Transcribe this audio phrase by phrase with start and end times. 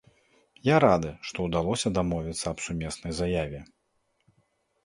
[0.67, 3.59] Я рады, што ўдалося дамовіцца аб сумеснай заяве.